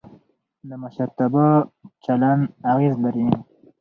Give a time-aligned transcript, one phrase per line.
[0.69, 1.45] د مشرتابه
[2.03, 3.27] چلند اغېز لري